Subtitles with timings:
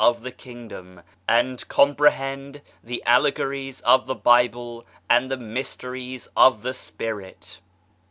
[0.03, 6.73] of the Kingdom, and comprehend the allegories of the Bible and the mysteries of the
[6.73, 7.59] Spirit.